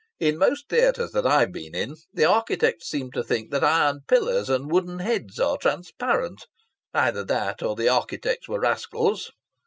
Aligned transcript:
In 0.19 0.39
most 0.39 0.67
theatres 0.67 1.11
that 1.11 1.27
I've 1.27 1.51
been 1.51 1.75
in 1.75 1.95
the 2.11 2.25
architects 2.25 2.89
seemed 2.89 3.13
to 3.13 3.23
think 3.23 3.51
that 3.51 3.63
iron 3.63 3.99
pillars 4.07 4.49
and 4.49 4.71
wooden 4.71 4.97
heads 4.97 5.39
are 5.39 5.57
transparent. 5.59 6.47
Either 6.91 7.23
that, 7.23 7.61
or 7.61 7.75
the 7.75 7.89
architects 7.89 8.49
were 8.49 8.59
rascals! 8.61 9.29